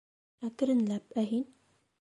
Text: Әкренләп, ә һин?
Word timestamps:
Әкренләп, 0.47 1.15
ә 1.25 1.29
һин? 1.35 1.47